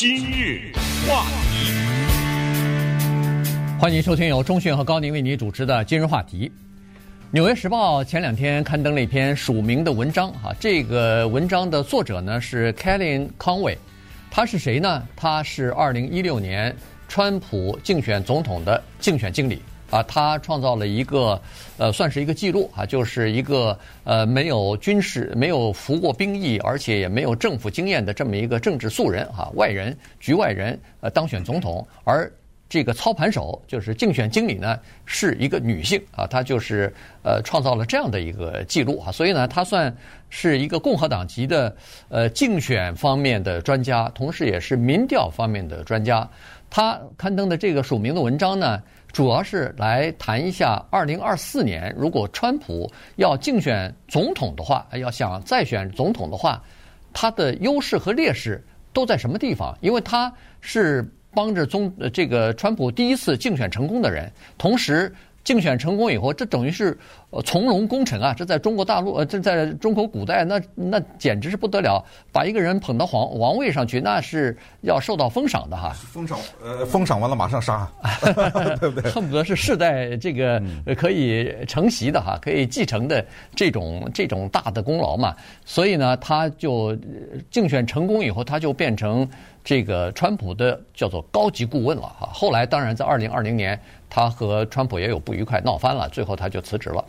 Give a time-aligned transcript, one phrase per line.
[0.00, 0.70] 今日
[1.08, 1.72] 话题，
[3.80, 6.46] 欢迎收听由钟讯和高宁为你主持的《今日话题》。
[7.32, 13.76] 《纽约时报》前两天刊登了一篇署名的文章，哈，这个文章的作者呢是 Kelly Conway，
[14.30, 15.02] 他是谁呢？
[15.16, 16.76] 他是二零一六年
[17.08, 19.60] 川普竞选总统的竞选经理。
[19.90, 21.40] 啊，他创造了一个，
[21.78, 31.86] 呃，算是一个记录啊，就是一个呃没有军事、没有服过兵役，而且也没有政府经验的这么一个政治素人啊，外人、局外人，呃，当选总统。
[32.04, 32.30] 而
[32.68, 36.92] 这个操盘手就是竞选经理呢，是一个女性啊，她就是
[37.22, 39.96] 呃创造了这样的一个记录啊，所以呢，她算
[40.28, 41.74] 是一个共和党籍的
[42.10, 46.28] 呃竞选方面的专家，同时也是民调方面的专家。
[46.68, 56.62] 她刊登的这个署名的文章呢，主要是来谈一下，二零二四年如果川普要竞选总统的话，要想再选总统的话，
[57.12, 59.76] 他的优势和劣势都在什么地方？
[59.80, 65.12] 因为他是帮着中这个川普第一次竞选成功的人，同时。
[65.48, 66.94] 竞选成功以后，这等于是
[67.30, 68.34] 呃从龙功臣啊！
[68.36, 75.96] 这在中国大陆呃，这在中国古代，那那简直是不得了，把一个人捧到皇王位上去，那是要受到封赏的哈。
[76.12, 77.90] 封赏呃，封赏完了马上杀，
[78.78, 79.10] 对不对？
[79.10, 80.62] 恨不得是世代这个
[80.94, 83.24] 可以承袭的哈，可以继承的
[83.56, 85.34] 这种这种大的功劳嘛。
[85.64, 86.94] 所以呢，他就
[87.50, 89.26] 竞选成功以后，他就变成。
[89.68, 97.04] 这个川普的叫做高级顾问了哈，后来当然在二零二零年，他和川普也有不愉快，闹翻了，最后他就辞职了。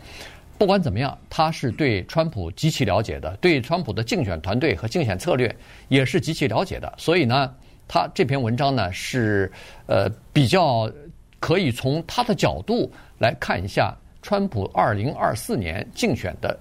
[0.58, 5.56] 不管怎么样，他是对川普极其了解的，对川普的竞选团队和竞选策略
[5.88, 6.92] 也是极其了解的。
[6.98, 7.50] 所以呢，
[7.88, 9.50] 他这篇文章呢是
[9.86, 10.86] 呃比较
[11.38, 16.60] 可以从他的角度来看一下川普二零二四年竞选的。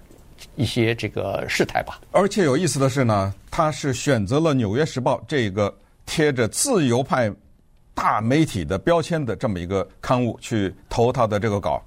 [0.56, 5.74] 一些这个事态吧，而且有意思的是呢，他是选择了《纽约时报》这个
[6.10, 7.32] 贴着自由派
[7.94, 11.80] 大媒体的标签的这么一个刊物去投他的这个稿，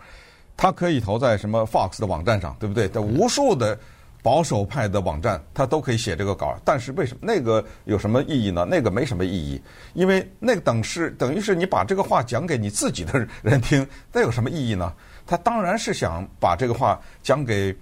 [0.56, 2.88] 他可以投在什么 Fox 的网站上，对不对？
[2.88, 3.77] 在无数的
[4.22, 6.56] 保守派的网站，他都可以写这个稿。
[6.65, 8.65] 但是为什么那个有什么意义呢？
[8.65, 9.61] 那个没什么意义，
[9.94, 14.94] 因为那个等是等于是你把这个话讲给你自己的人听， 那有什么意义呢？
[15.27, 17.77] 他当然是想把这个话讲给。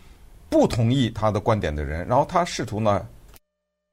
[0.51, 3.07] 不同意他的观点的人，然后他试图呢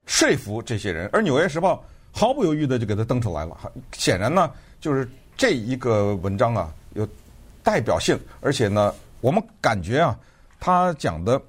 [0.07, 1.75] 说服这些人，而《纽约时报》
[2.17, 3.55] 毫不犹豫的就给他登出来了。
[3.93, 4.51] 显然呢，
[4.81, 5.07] 就是
[5.37, 7.07] 这一个文章啊有
[7.61, 8.91] 代表性，而且呢，
[9.21, 10.17] 我们感觉啊，
[10.59, 11.39] 他讲的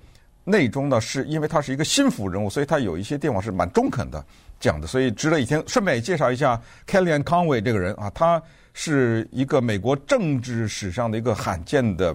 [0.44, 4.22] 内中呢，是因为他是一个心腹人物，所以他有一些地方是蛮中肯的
[4.60, 5.62] 讲的，所以值得一听。
[5.66, 8.40] 顺便也介绍一下 Kellyanne Conway 这个人啊，他
[8.74, 12.14] 是一个美国政治史上的一个罕见的，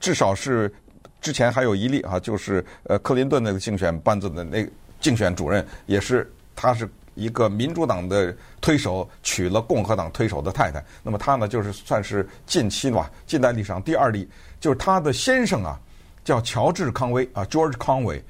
[0.00, 0.72] 至少是。
[1.18, 4.64] 之前还有一例啊，就是呃克林顿那个竞选班子的那
[5.00, 10.80] 竞选主任，也是他是一个民主党的推手娶了共和党推手的太太。
[11.02, 14.28] 那么他呢，就是算是近期吧，近代历史上第二例，
[14.60, 15.76] 就是他的先生啊，
[16.24, 18.22] 叫乔治康威啊，George Conway，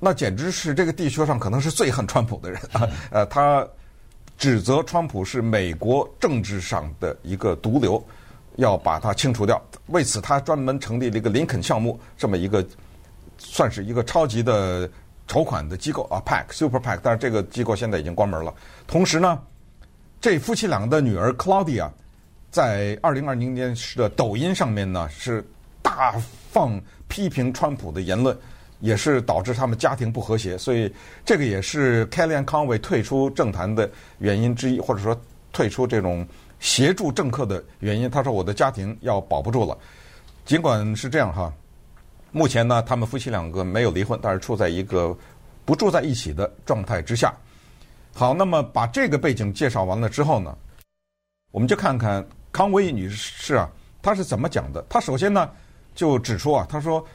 [0.00, 2.88] 那简直是这个地球上可能是最恨川普的人啊。
[3.10, 3.68] 呃，他
[4.38, 8.02] 指责川普是美国政治上的一个毒瘤。
[8.56, 12.64] 要把它清除掉，为此他专门成立了一个林肯项目，这么一个
[13.36, 14.88] 算是一个超级的
[15.26, 18.52] 筹款的机构啊，Pack Super Pack，但是这个机构现在已经关门了。
[18.86, 19.40] 同时呢，
[20.20, 21.90] 这夫妻俩的女儿 Claudia
[22.50, 25.44] 在二零二零年时的抖音上面呢是
[25.82, 26.14] 大
[26.50, 28.36] 放批评川普的言论，
[28.80, 30.92] 也是导致他们家庭不和谐，所以
[31.24, 35.20] 这个也是 Kellyanne Conway 退出政坛的原因之一，或者说
[35.52, 36.26] 退出这种。
[36.60, 39.76] 协助政客的原因，他说我的家庭要保不住了。
[40.46, 41.52] 尽管是这样哈，
[42.34, 45.16] 目前呢，他们夫妻两个没有离婚，但是处在一个
[45.64, 47.32] 不住在一起的状态之下。
[48.12, 50.52] 好，那么把这个背景介绍完了之后呢，
[51.52, 53.70] 我们就看看康威女士啊，
[54.02, 54.84] 她是怎么讲的。
[54.88, 55.48] 她首先呢
[55.94, 57.06] 就指出啊，她说，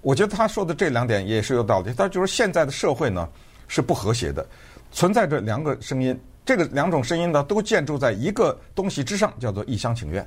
[0.00, 1.92] 我觉得她说的这两点也是有道理。
[1.92, 3.28] 她就是现在的社会呢
[3.66, 4.46] 是不和谐的，
[4.92, 6.16] 存在着两个声音。
[6.46, 10.24] 这个两种声音呢，都建筑在一个东西之上，叫做一厢情愿。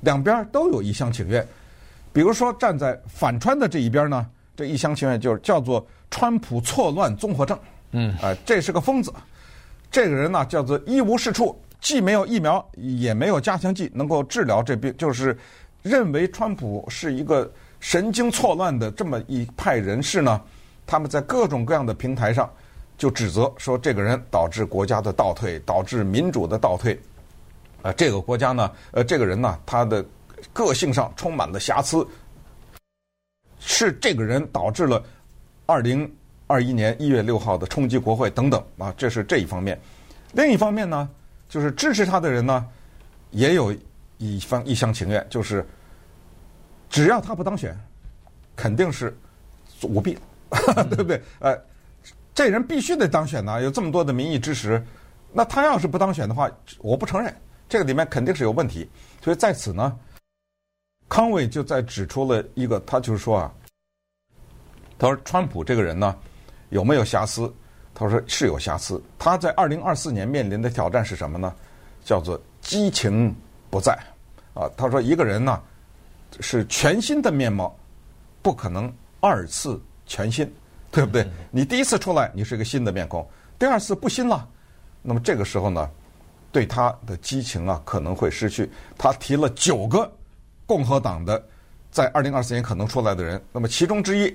[0.00, 1.44] 两边都有一厢情愿。
[2.12, 4.26] 比如说，站在反川的这一边呢，
[4.56, 7.58] 这一厢情愿就是叫做川普错乱综合症。
[7.92, 9.12] 嗯，啊、呃，这是个疯子。
[9.90, 15.36] 这个人呢，叫做一无是处，既没有疫苗，也没有加强剂能够治疗这病，就是
[15.82, 17.50] 认为川普是一个
[17.80, 20.40] 神经错乱的这么一派人士呢。
[20.86, 22.50] 他们在各种各样的平台上。
[22.98, 27.00] 就指责说，这个人导致国家的倒退，导致民主的倒退。
[27.82, 30.04] 呃，这个国家呢，呃，这个人呢，他的
[30.52, 32.06] 个性上充满了瑕疵，
[33.58, 35.02] 是这个人导致了
[35.66, 36.10] 二零
[36.46, 39.78] 二一年一月六号的冲击国会等等啊，这是这一方面。
[40.32, 41.08] 另一方面呢，
[41.48, 42.66] 就是支持他的人呢，
[43.30, 43.74] 也有
[44.18, 45.66] 一方一厢情愿，就是
[46.88, 47.78] 只要他不当选，
[48.56, 49.16] 肯定是
[49.82, 50.18] 舞弊，
[50.90, 51.22] 对不对？
[51.40, 51.56] 呃，
[52.34, 54.82] 这人必须得当选呢，有这么多的民意支持，
[55.32, 57.34] 那他要是不当选的话，我不承认，
[57.68, 58.88] 这个里面肯定是有问题。
[59.22, 59.98] 所以在此呢，
[61.08, 63.52] 康伟就在指出了一个，他就是说啊，
[64.98, 66.14] 他说川普这个人呢，
[66.68, 67.52] 有没有瑕疵？
[67.94, 69.02] 他说是有瑕疵。
[69.18, 71.52] 他在二零二四年面临的挑战是什么呢？
[72.04, 73.34] 叫做激情
[73.70, 73.98] 不在
[74.54, 74.70] 啊。
[74.76, 75.60] 他说一个人呢，
[76.40, 77.74] 是全新的面貌，
[78.42, 80.48] 不可能二次全新，
[80.90, 81.26] 对不对？
[81.50, 83.28] 你第一次出来，你是一个新的面孔，
[83.58, 84.48] 第二次不新了，
[85.02, 85.90] 那么这个时候呢，
[86.52, 88.70] 对他的激情啊可能会失去。
[88.96, 90.10] 他提了九个
[90.68, 91.42] 共和党的
[91.90, 94.26] 在二零二四年可能出来的人，那么其中之一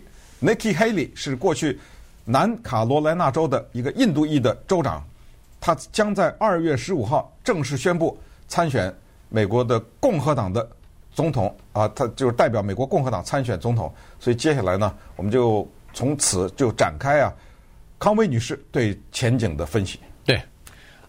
[0.41, 1.79] Nikki Haley 是过去
[2.25, 5.05] 南卡罗来纳州的一个印度裔的州长，
[5.61, 8.91] 他将在二月十五号正式宣布参选
[9.29, 10.67] 美国的共和党的
[11.13, 13.93] 总统啊，他就是代表美国共和党参选总统。
[14.19, 17.31] 所以接下来呢，我们就从此就展开啊，
[17.99, 19.99] 康威女士对前景的分析。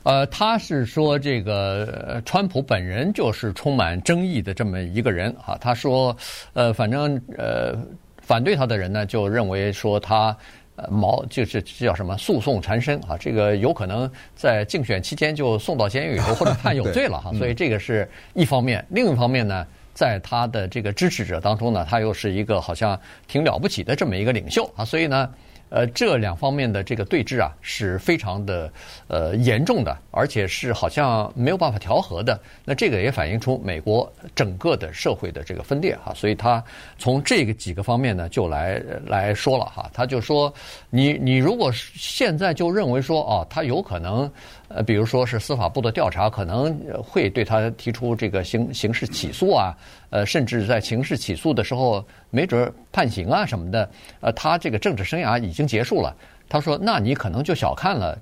[0.05, 0.13] 对。
[0.13, 5.57] 呃，他是说这个川普本人就是充满争议的这么一个人啊。
[5.61, 6.15] 他说，
[6.53, 7.75] 呃，反正呃，
[8.21, 10.37] 反对他的人呢，就认为说他
[10.77, 17.33] 呃毛就是叫什么诉讼缠身啊，这个有可能在竞选期间就送到监狱里头或者判有罪了哈。
[17.33, 25.31] 所以这个是一方面，另一方面呢，在他的这个支持者当中呢，他又是一个好像挺了不起的这么一个领袖啊，所以呢。
[25.75, 28.73] 呃，这两方面的这个对峙啊，是非常的
[29.09, 32.41] 呃严重的，而且是好像没有办法调和的。
[32.65, 36.63] 那这个也反映出美国整个的社会的这个分裂哈，所以他
[36.97, 40.55] 从这个几个方面呢，就来来说了哈，他就说
[40.91, 44.31] 你你如果现在就认为说哦，他有可能。
[44.69, 49.77] 呃，比如说是司法部的调查，可能会对他提出这个刑刑事起诉啊，
[50.11, 52.05] 呃，甚至在刑事起诉的时候，
[52.35, 53.89] 没准判刑啊什么的。
[54.21, 56.15] 呃，他这个政治生涯已经结束了。
[56.49, 58.19] 他说，那你可能就小看了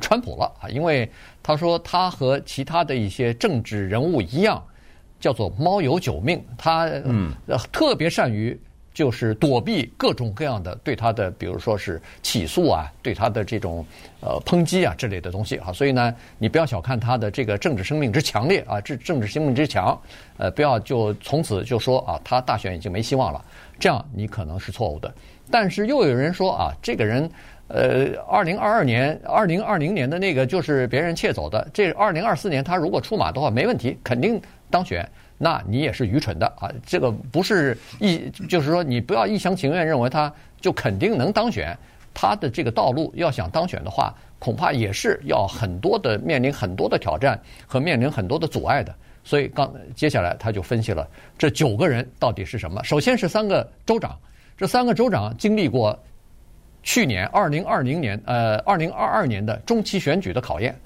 [0.00, 1.08] 川普了啊，因为
[1.42, 4.62] 他说他和其他的一些政治人物一样，
[5.20, 7.32] 叫做猫有九命，他嗯
[7.70, 8.58] 特别善于。
[8.92, 13.84] 就是躲避各种各样的对他的，比如说是起诉啊，对他的这种
[14.20, 19.98] 呃抨击啊之类的东西啊，所以呢，你不要小看他的这个政治生命之强烈啊，这政治生命之强，
[20.38, 23.44] 呃，不要就从此就说啊，他大选已经没希望了，
[23.78, 25.12] 这样你可能是错误的。
[25.50, 27.30] 但是又有人说啊，这个人
[27.68, 35.08] 呃，二零二二年、二零二零年的那个就是别人窃走的，这二零二四年他如果出马的话，没问题，肯定当选。
[35.42, 36.70] 那你也是愚蠢的啊！
[36.84, 41.74] 这个不是一，就是说你不要一厢情愿认为他就肯定能当选。
[42.12, 48.94] 他的这个道路要想当选的话，恐怕也是要很多的面临很多的挑战和面临很多的阻碍的。
[49.24, 51.08] 所以刚接下来他就分析了
[51.38, 52.84] 这九个人到底是什么。
[52.84, 54.14] 首先是三个州长，
[54.58, 55.98] 这三个州长经历过
[56.82, 60.78] 去年二零二零年呃二零二二年的中期选举的考验，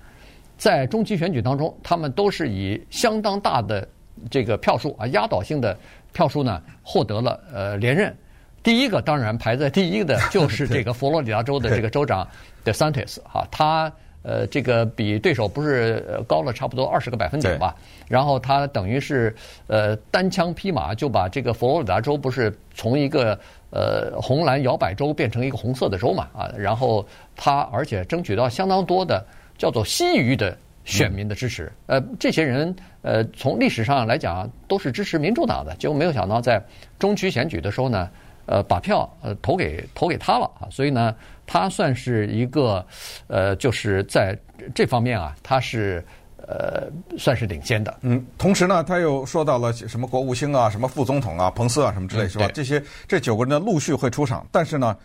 [0.56, 3.88] 在中期选举当中，他们都是以相当大的。
[4.30, 5.76] 这个票数啊，压倒性的
[6.12, 8.14] 票数呢，获得了呃连任。
[8.62, 12.26] 第一个当然排在第一的就是这个佛罗里达州的这个州长
[12.64, 17.74] DeSantis 哈，他呃这个比对手不是高了差不多二十个百分点吧？
[18.08, 19.34] 然后他等于是
[19.66, 23.38] 呃单枪匹马就把这个佛罗里达州不是从一个
[23.70, 26.50] 呃红蓝摇摆州变成一个红色的州嘛啊？
[26.56, 27.06] 然后
[27.36, 29.22] 他而且争取到相当多的
[29.58, 30.56] 叫做西裔的。
[30.86, 36.58] 选民的支持，呃，这些人，呃，从历史上来讲都是支持民主党的，结果没有想到在
[36.98, 38.08] 中期选举的时候呢，
[38.46, 42.82] 呃，把票呃投给投给他了啊，所以呢，他算是一个，
[43.26, 44.34] 呃，就是在
[44.74, 46.02] 这方面啊，他是
[46.38, 47.94] 呃算是领先的。
[48.00, 52.48] 嗯，同时呢，他又说到了什么国务卿啊、什么副总统啊、彭斯啊什么之类，是吧？
[52.54, 54.96] 这些这九个人呢陆续会出场，但是呢，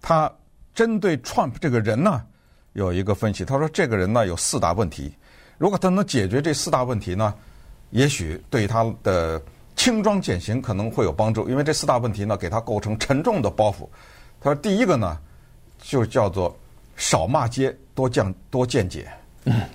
[0.00, 0.32] 他
[0.74, 2.22] 针对 Trump 这个人呢
[2.72, 5.14] 有一个分析，他说这个人呢有四大问题。
[5.62, 7.32] 如果他能解决这四大问题呢，
[7.90, 9.40] 也许对他的
[9.76, 13.88] 轻装减刑可能会有帮助，因为这四大问题呢给他构成沉重的包袱。
[14.40, 15.16] 他说第一个呢，
[15.80, 16.52] 就叫做
[16.96, 19.08] 少骂街，多降多见解。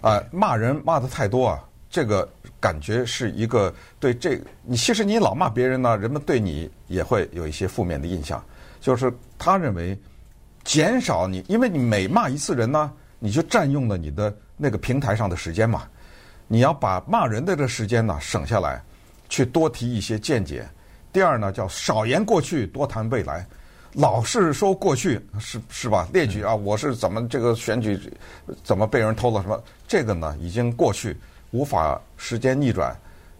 [0.01, 2.27] 啊，骂人骂得太多啊，这个
[2.59, 8.43] 感觉是一个对这你其实你老骂别人呢，人们对你也会有一些负面的印象。
[8.81, 9.97] 就是他认为
[10.65, 14.35] 减少你，因为你每骂一次人呢，你就占用了你的。
[14.57, 15.87] 那个平台上的时间嘛，
[16.47, 18.81] 你要把骂人的这时间呢省下来，
[19.29, 20.67] 去多提一些见解。
[21.13, 23.45] 第二呢，叫少言过去，多谈未来。
[23.93, 26.07] 老是说过去是是吧？
[26.13, 27.99] 列举啊，我是怎么这个选举
[28.63, 29.63] 怎么被人偷了什么？
[29.87, 31.17] 这个呢已经过去，
[31.51, 32.95] 无法时间逆转。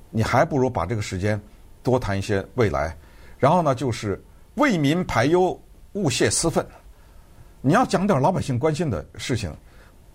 [0.10, 1.40] 你还不如把这个时间
[1.84, 2.96] 多谈一些未来。
[3.38, 4.24] 然后呢，就是
[4.56, 5.60] 为民排忧，
[5.94, 6.66] 勿泄私愤。
[7.62, 9.54] 你要讲点老百姓关心的事情，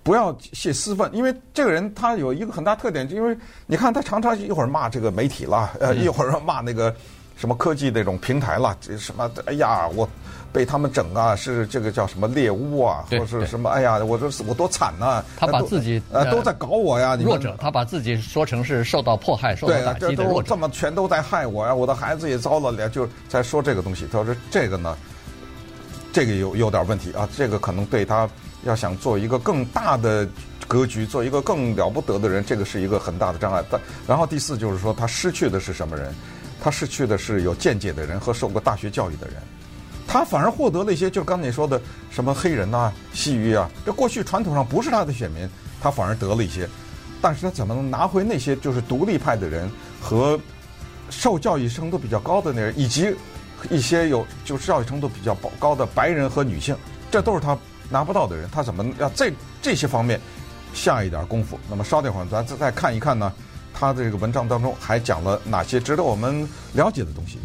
[0.02, 1.09] 不要泄私愤。
[1.14, 6.94] 因为这个人他有一个很大特点，因为你看他常常一会儿骂这个媒体啦，呃，一会儿骂那个
[7.37, 10.09] 什么科技那种平台啦，这什么哎呀我。
[10.52, 13.71] 被他们整啊，是这个叫什么猎巫啊，或者是什么？
[13.71, 15.25] 哎呀，我这我多惨呐、啊！
[15.35, 20.26] 他把自己呃都在搞我呀，弱者，他把自己说成是受到迫害、受到打击的弱者。
[20.26, 21.75] 这都这么全都在害我呀！
[21.75, 24.06] 我的孩子也遭了连，就在说这个东西。
[24.12, 24.94] 他说这个呢，
[26.12, 28.28] 这个有有点问题啊，这个可能对他
[28.64, 30.28] 要想做一个更大的
[30.66, 33.62] 格局，做一个更了不得的人，这个是一个很大的障碍。
[33.71, 36.14] 但然后第四就是说，他失去的是什么人？
[36.61, 39.37] 他失去的是有见解的人和受过大学教育的人。
[40.07, 45.49] 他反而获得了一些，就刚才你说的什么黑人呐、西裔啊，这过去传统上不是他的选民，
[45.81, 46.69] 他反而得了一些。
[47.21, 50.38] 但是他怎么能拿回那些就是独立派的人和
[51.09, 53.14] 受教育程度比较高的那人，以及
[53.71, 56.76] 一些有就是教育程度比较高的白人和女性，
[57.11, 57.57] 这都是他
[57.90, 58.48] 拿不到的人。
[58.50, 60.20] 他怎么要在这些方面
[60.74, 61.58] 下一点功夫？
[61.68, 63.32] 那么稍等会儿，咱再再看一看呢，
[63.74, 67.38] 他这个文章当中还讲了哪些值得我们了解的东西？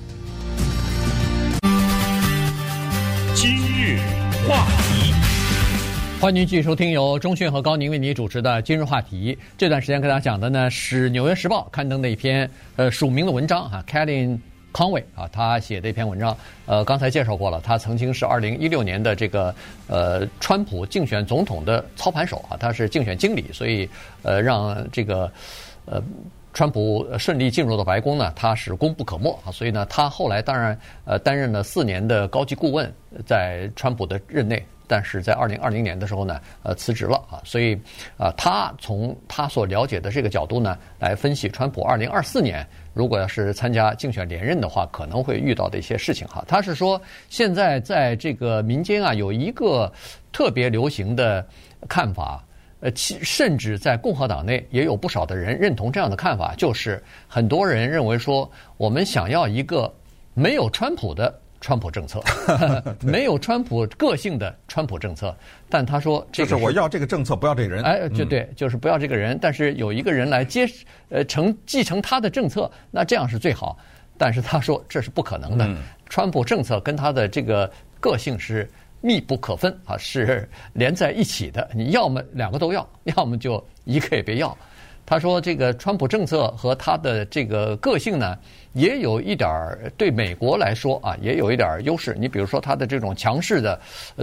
[3.35, 3.99] 今日
[4.47, 5.13] 话题，
[6.19, 9.35] 欢迎您继续收听由钟讯和高宁为您主持的《今日话题》。
[9.55, 13.83] 这段时间跟大家讲的呢是《纽约时报》刊登的一篇呃署名的文章哈
[14.77, 16.37] ，Kellyanne Conway 啊，他写的一篇文章。
[16.67, 19.53] 呃，刚才介绍过了，他曾经是二零一六年的这个
[19.87, 23.89] 呃川普竞选总统的操盘手啊，他是竞选经理，所以
[24.21, 25.31] 呃让这个
[25.85, 26.01] 呃。
[26.53, 32.91] 川普顺利进入到白宫呢，他是功不可没啊，所以呢，他后来当然呃担任了四年的高级顾问，
[33.27, 37.75] 在川普的任内，但是在二零二零年的时候呢，呃辞职了啊，所以
[38.17, 46.43] 啊，他从他所了解的这个角度呢，来分析川普二零二四年如果要是参加竞选连任的话，可能会遇到的一些事情哈。
[46.47, 49.91] 他是说，现在在这个民间啊，有一个
[50.31, 51.45] 特别流行的
[51.87, 52.43] 看法。
[52.79, 59.91] 呃，其甚至在共和党内也有不少的人认同这样的看法，就是很多人认为说，我们想要一个
[60.35, 62.21] 没有川普的川普政策，
[63.01, 65.35] 没有川普个性的川普政策。
[65.69, 67.83] 但他说这个，就是我要这个政策，不要这个人。
[67.83, 70.67] 哎，就对，就是不要这个人，但是有一个人来接
[71.09, 73.77] 呃承继承他的政策，那这样是最好。
[74.17, 75.69] 但是他说这是不可能的，
[76.09, 78.69] 川普政策跟他的这个个性是。
[78.99, 81.69] 密不可分啊，是连在一起的。
[81.71, 84.57] 你要么两个都要，要么就一个也别要。
[85.09, 88.37] 他说，这个川普政策和他的这个个性呢，
[88.73, 92.13] 也有一点儿对美国来说啊，也有一点儿优势。
[92.19, 93.79] 你比如说他的这种强势的、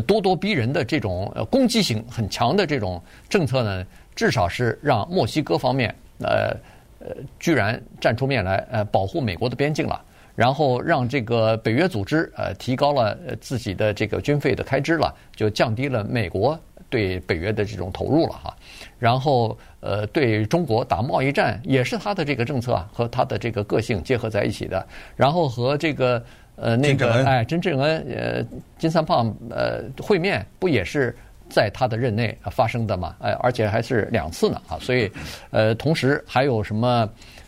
[0.06, 6.54] 咄咄逼人的这种攻击性很强的这种政策呢，至少是让墨西哥方面呃
[6.98, 9.98] 呃居然站出面来呃保护美国的边境了。
[10.36, 16.58] 然后让这个北约组织呃提高了自己的这个军费的开支了，就降低了美国
[16.90, 18.56] 对北约的这种投入了哈。
[19.04, 24.86] 然后呃对中国打贸易战也是他的这个政策啊和他的这个个性结合在一起的。
[25.14, 26.24] 然后和这个
[26.56, 28.42] 呃那个哎金正恩呃
[28.78, 31.14] 金三胖呃会面不也是
[31.50, 33.14] 在他的任内发生的嘛？
[33.20, 34.78] 哎而且还是两次呢啊。
[34.80, 35.12] 所以
[35.50, 37.06] 呃同时还有什么？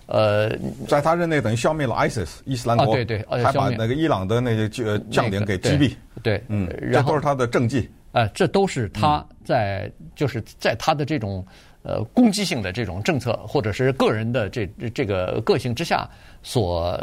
[0.09, 0.51] 呃，
[0.87, 4.69] 在他任内等于消灭了 ISIS 伊斯兰国，啊、对对，还把那个伊朗的那些
[5.11, 7.91] 将领给击毙，对，嗯，这都是他的政绩。
[8.17, 11.47] 呃，这都是他在、嗯、就是在他的这种
[11.83, 16.09] 呃攻击性的这种政策，或者是个人的这这个个性之下
[16.43, 16.99] 所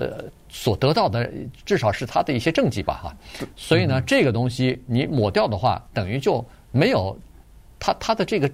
[0.49, 1.29] 所得到的，
[1.65, 3.15] 至少是他的一些政绩吧，哈。
[3.55, 7.15] 所以呢，嗯、这个东西你抹掉的话，等于就没有
[7.77, 8.49] 他他的这个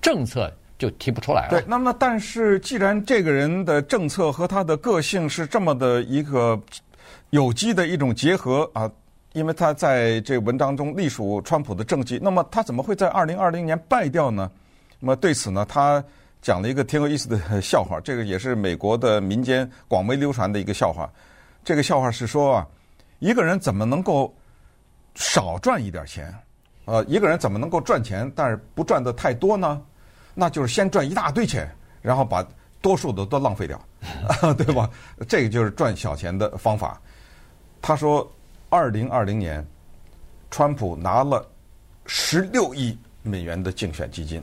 [0.00, 0.52] 政策。
[0.78, 1.52] 就提不出来了。
[1.52, 6.60] 对，那么但是既然这个人的政策和他的个性是这么的一个
[7.30, 8.84] 有机的一种结合啊，
[9.36, 14.50] 因为他在这文章中隶属川普的政绩，那么他怎么会在二零二零年败掉呢？
[14.98, 16.02] 那么对此呢，他
[16.40, 21.06] 讲了一个挺有意思的笑话，这个也是美国的民间广为流传的一个笑话。
[21.62, 22.66] 这个笑话是说啊，
[23.18, 24.34] 一个人怎么能够
[25.16, 26.34] 少赚一点钱？
[26.86, 29.82] 呃，一个人怎么能够赚钱，但是不赚得太多呢？
[30.32, 32.42] 那就是先赚一大堆钱，然后把
[32.80, 33.78] 多数的都浪费掉，
[34.56, 34.88] 对吧？
[35.28, 36.98] 这个就是赚小钱的方法。
[37.82, 38.26] 他说，
[38.76, 39.66] 二零二零年，
[40.50, 41.48] 川普拿了
[42.04, 44.42] 十六亿美元的竞选基金，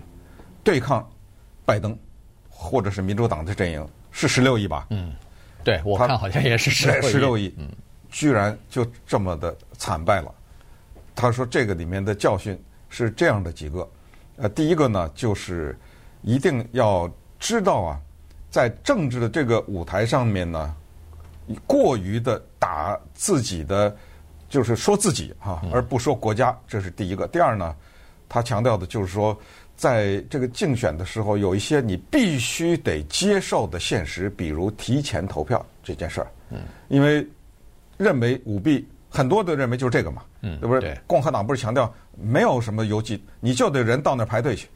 [0.63, 1.08] 对抗
[1.63, 1.96] 拜登
[2.50, 4.88] 或者是民主党的阵营，是十六亿吧？
[4.90, 5.13] 嗯，
[5.63, 7.70] 对，我看好像也是十十六亿，嗯，
[8.10, 10.34] 居然就这么的惨败了。
[11.13, 12.60] 他说这个里面的教训
[12.90, 13.88] 是这样的几个，
[14.38, 15.78] 呃，第一个呢就是
[16.24, 17.08] 一定要
[17.40, 18.02] 知道啊，
[18.50, 20.75] 在政治的这个舞台上面呢，
[21.68, 23.96] 过于的打自己的，
[24.53, 27.27] 就是说自己哈，而不说国家，这是第一个。
[27.29, 27.75] 第二呢，
[28.29, 29.36] 他强调的就是说，
[29.75, 36.27] 在这个竞选的时候，有一些你必须得接受的现实，比如提前投票这件事儿。
[36.51, 37.27] 嗯，因为
[37.98, 38.88] 认为舞弊。
[39.10, 41.00] 很多的认为就是这个嘛，嗯，对不对？
[41.07, 44.67] 共和党不是强调没有什么邮寄，你就得人到那儿排队去。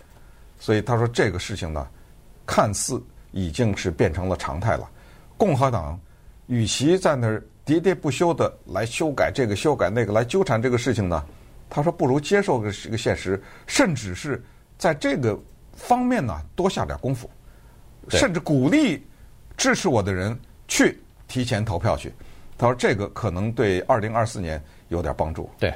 [0.60, 1.88] 所以他说这个事情呢，
[2.48, 3.00] 看似
[3.32, 4.90] 已经是变成了常态了。
[5.38, 6.00] 共和党
[6.48, 11.24] 与其在那儿喋喋不休的来修改这个修改那个来纠缠这个事情呢，
[11.70, 14.42] 他说不如接受个这个现实，甚至是
[14.78, 15.38] 在这个
[15.74, 17.30] 方面呢多下点功夫，
[18.10, 19.06] 甚至鼓励
[19.58, 20.98] 支持我的人去
[21.28, 22.14] 提前投票去。
[22.58, 25.72] 他说：“这个可能对二零二四年有点帮助。”对，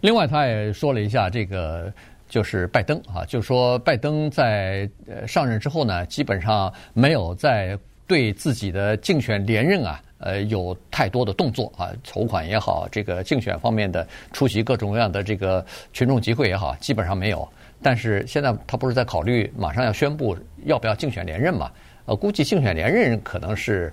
[0.00, 1.92] 另外他也说了一下，这个
[2.26, 7.78] 就是拜登啊，就说拜登在呃上任之后呢，基本上没有在
[8.12, 15.64] 对自己的竞选连任啊，呃有太多的动作啊，筹款也好，这个竞选方面的出席各种各样的这个
[15.94, 17.48] 群众集会也好，基本上没有。
[17.80, 21.72] 但是现在他不是在考虑马上要宣布要不要竞选连任嘛？
[22.04, 23.90] 呃，估计竞选连任可能是。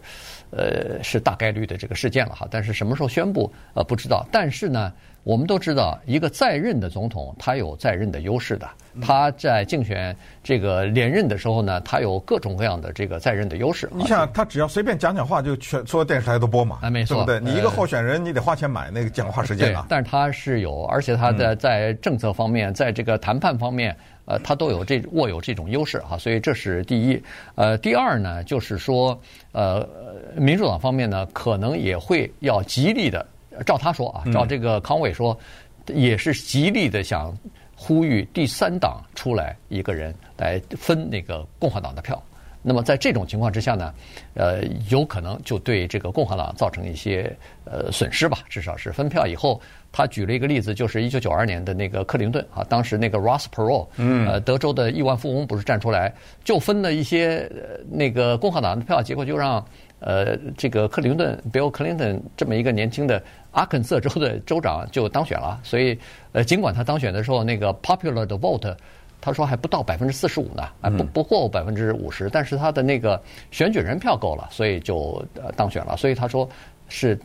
[0.52, 4.26] 呃，是大概率的这个事件了哈，但是什么时候宣布，呃，不知道。
[4.32, 4.92] 但是呢，
[5.24, 8.68] 我们都知道，一个在任的总统，他有在任的优势的。
[9.02, 13.90] 他在竞选这个连任的时候呢，他有各种各样的这个在任的优势。
[13.94, 16.80] 你想，他只要随便讲讲话，就全所有电视台都播嘛？
[16.82, 19.86] 啊，没错，对，你一个候选人，你得花钱买那个讲话时间啊。
[19.88, 23.96] 但是他是有，而且他的在政策方面，在这个谈判方面。
[24.26, 27.20] 呃，他都有这握有这种优势哈，所以这是第一。
[27.56, 29.20] 呃，第二呢，就是说，
[29.54, 29.84] 呃，
[30.36, 33.26] 民主党方面呢，可能也会要极力的，
[33.66, 35.38] 照他说啊，照这个康伟说，
[35.88, 37.36] 也是极力的想
[37.76, 42.22] 呼吁第三党出来一个人来分那个共和党的票。
[42.62, 43.94] 那么在这种情况之下呢，
[44.34, 49.62] 呃，有可能就对这个共和党造成一些呃损失吧，至少是分票以后。
[49.92, 59.66] 他举了一个例子，就是一九九二年的那个克林顿啊，当时那个 Ross Perot，呃，德州的亿万富翁不是站出来，就分了一些呃那个共和党的票，结果就让
[60.00, 65.60] 呃这个克林顿 Bill Clinton 这么一个年轻的阿肯色州的州长就当选了。
[65.64, 65.98] 所以
[66.32, 68.76] 呃，尽管他当选的时候那个 popular 的 vote，
[69.22, 75.96] 他说还不到百分之四十五呢，啊不不过百分之五十，但是他的那个选举人票够了，所以就呃当选了。
[75.98, 76.50] 所以他说。
[76.90, 77.18] 是，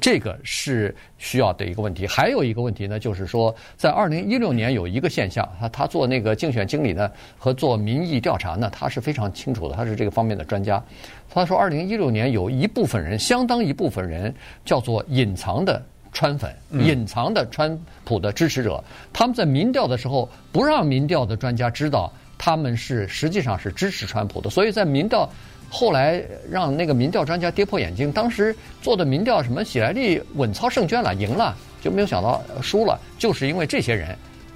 [0.00, 2.06] 这个是需要的一个问题。
[2.06, 10.82] 还有一个问题呢，就是说，在二零一六年有一个现象，他他做那个竞选经理呢和做民意调查呢，他是非常清楚的，他是这个方面的专家。
[11.28, 25.30] 他说，二零一六年有一部分人，相当一部分人叫做隐藏的川粉，隐藏的川普的支持者，他们在民调的时候不让民调的专家知道他们是实际上是支持川普的，所以在民调。
[25.72, 34.08] 后来让那个民调专家跌破眼镜，当时做的民调什么喜来利稳操胜券了，赢了，就没有想到输了，就是因为这些人，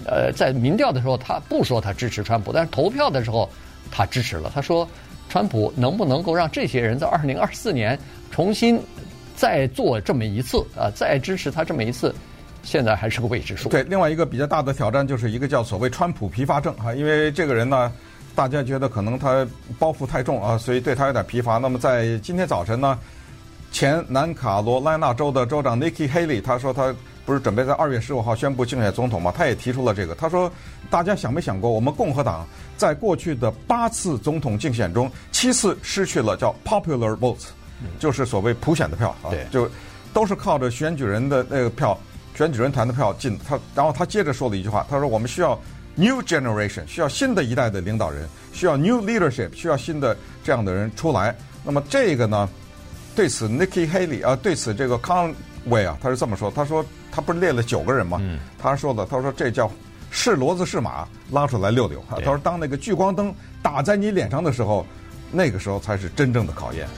[0.05, 3.49] 呃，在民调的时候他不说他支持川普，但是投票的时候
[3.93, 4.51] 他支持了。
[4.53, 4.89] 他说，
[5.29, 7.97] 川普能不能够让这些人在二零二四年
[8.33, 8.81] 重新
[9.37, 12.13] 再做这么一次啊，再支持他这么一次，
[12.65, 13.69] 现在还是个未知数。
[13.69, 17.93] 对，另外一个比较大的挑战就是一个叫所谓川普疲乏症啊，因为这个人呢。
[18.35, 19.47] 大家觉得可能他
[19.79, 21.59] 包袱太重啊，所以对他有点疲乏。
[21.59, 22.99] 那么在今天早晨呢，
[23.71, 26.93] 前南卡罗来纳州的州长 Nikki Haley 他说他
[27.25, 29.33] 不是准备在二月十五号宣布竞选总统吗？
[29.35, 30.15] 他也提出了这个。
[30.17, 30.51] 他说，
[30.91, 32.45] 大家想没想过，我们共和党
[32.77, 37.47] 在过去的八次总统竞选中，七次失去了叫 popular votes，
[38.01, 39.71] 就是所谓普选的票啊，就
[40.13, 41.97] 都是靠着选举人的那个票、
[42.35, 43.39] 选举人团的票进。
[43.49, 45.57] 他然后他接着说了一句话，他说我们需要。
[45.97, 51.35] New generation 需要新的一代的领导人，需要 new leadership 需要新的这样的人出来。
[51.63, 52.49] 那么这个呢，
[53.15, 58.19] 对此 Nikki Haley 啊，对此这个 Conway 啊，他是这么说，他说他不是列了九个人吗？
[58.21, 59.71] 嗯、他说的，他说这叫
[60.11, 62.05] 是骡子是马，拉出来溜溜。
[62.11, 64.85] 他说当那个聚光灯打在你脸上的时候，
[65.31, 66.89] 那个时候才是真正的考验。